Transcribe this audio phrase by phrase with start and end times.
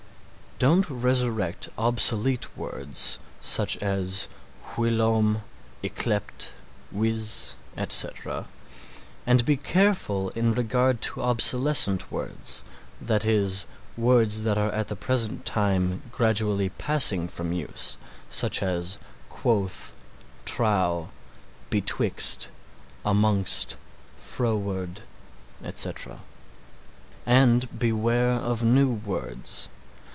[0.63, 4.27] Don't resurrect obsolete words such as
[4.77, 5.41] whilom,
[5.83, 6.51] yclept,
[6.91, 8.45] wis, etc.,
[9.25, 12.61] and be careful in regard to obsolescent words,
[13.01, 13.65] that is,
[13.97, 17.97] words that are at the present time gradually passing from use
[18.29, 18.99] such as
[19.29, 19.93] quoth,
[20.45, 21.09] trow,
[21.71, 22.49] betwixt,
[23.03, 23.77] amongst,
[24.15, 25.01] froward,
[25.63, 26.19] etc.
[27.25, 29.67] And beware of new words.